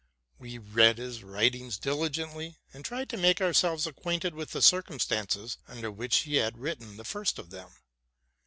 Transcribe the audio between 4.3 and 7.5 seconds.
with the circumstances under which he had written the first